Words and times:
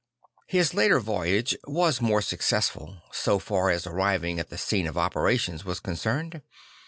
His 0.47 0.73
later 0.73 0.99
voyage 0.99 1.55
was 1.67 2.01
more 2.01 2.23
successful, 2.23 3.03
so 3.11 3.37
far 3.37 3.69
as 3.69 3.85
arriving 3.85 4.39
at 4.39 4.49
the 4.49 4.57
scene 4.57 4.87
of 4.87 4.97
operations 4.97 5.63
was 5.63 5.79
con 5.79 5.93
cerned. 5.93 6.41